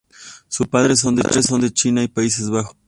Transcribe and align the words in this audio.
Sus 0.47 0.67
padre 0.67 0.95
son 0.95 1.15
de 1.15 1.71
China 1.71 2.01
y 2.01 2.07
Países 2.07 2.49
Bajos. 2.49 2.75